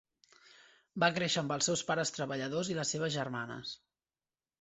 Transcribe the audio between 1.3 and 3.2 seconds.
amb els seus pares treballadors i les seves